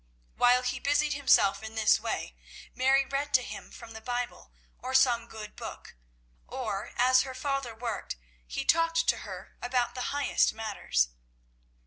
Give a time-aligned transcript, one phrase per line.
[0.35, 2.35] While he busied himself in this way,
[2.73, 5.95] Mary read to him from the Bible or some good book,
[6.47, 8.15] or, as her father worked,
[8.47, 11.09] he talked to her about the highest matters.